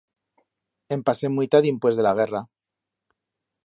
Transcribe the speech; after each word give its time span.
En 0.95 1.03
pasé 1.11 1.29
muita 1.37 1.63
dimpués 1.69 2.01
de 2.03 2.09
la 2.09 2.17
guerra. 2.23 2.45